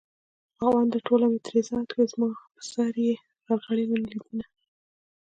خاونده 0.57 0.97
ټوله 1.07 1.25
مې 1.31 1.39
ترې 1.45 1.61
ځار 1.69 1.85
کړې 1.91 2.05
زما 2.13 2.29
په 2.53 2.61
سر 2.71 2.93
يې 3.05 3.13
غرغرې 3.45 3.85
منلي 3.91 4.19
دينه 4.23 4.45